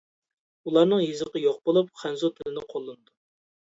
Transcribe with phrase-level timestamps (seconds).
[0.69, 3.15] ئۇلارنىڭ يېزىقى يوق بولۇپ، خەنزۇ تىلىنى قوللىنىدۇ.